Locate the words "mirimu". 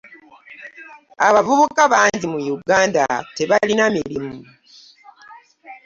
3.95-4.35